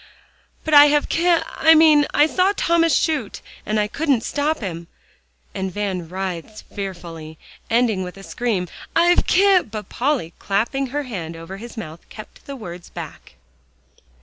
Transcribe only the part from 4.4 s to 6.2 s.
him," and Van